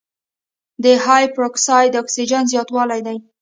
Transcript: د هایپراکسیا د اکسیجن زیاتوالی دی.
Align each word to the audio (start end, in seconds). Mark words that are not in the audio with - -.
د 0.83 0.85
هایپراکسیا 1.05 1.79
د 1.91 1.95
اکسیجن 2.03 2.43
زیاتوالی 2.51 3.01
دی. 3.07 3.17